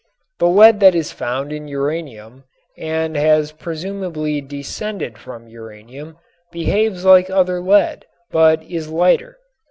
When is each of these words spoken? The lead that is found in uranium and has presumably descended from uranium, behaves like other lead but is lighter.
The 0.39 0.47
lead 0.47 0.79
that 0.79 0.95
is 0.95 1.11
found 1.11 1.53
in 1.53 1.67
uranium 1.67 2.45
and 2.75 3.15
has 3.15 3.51
presumably 3.51 4.41
descended 4.41 5.19
from 5.19 5.47
uranium, 5.47 6.17
behaves 6.51 7.05
like 7.05 7.29
other 7.29 7.61
lead 7.61 8.05
but 8.31 8.63
is 8.63 8.89
lighter. 8.89 9.37